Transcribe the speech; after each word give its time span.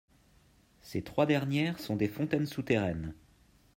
Ces 0.81 1.03
trois 1.03 1.27
dernières 1.27 1.77
sont 1.79 1.95
des 1.95 2.07
fontaines 2.07 2.47
souterraines. 2.47 3.13